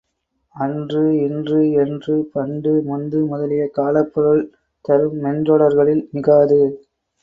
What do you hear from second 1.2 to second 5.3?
இன்று, என்று, பண்டு, முந்து முதலிய காலப்பொருள் தரும்